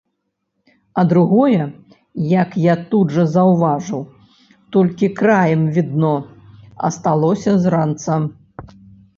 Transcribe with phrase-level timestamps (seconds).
[0.93, 1.65] А другое,
[2.31, 4.01] як я тут жа заўважыў,
[4.77, 6.15] толькі краем відно
[6.89, 8.19] асталося з ранца.